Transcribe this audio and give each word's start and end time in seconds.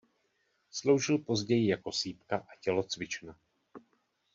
Sloužil 0.71 1.17
později 1.17 1.67
jako 1.67 1.91
sýpka 1.91 2.37
a 2.37 2.47
tělocvična. 2.61 3.35